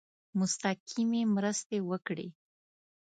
[0.39, 2.27] مستقیمي مرستي وکړي.